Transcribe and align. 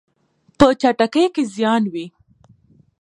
په 0.57 0.67
چټکۍ 0.81 1.25
کې 1.33 1.43
زیان 1.55 1.83
وي. 1.93 2.05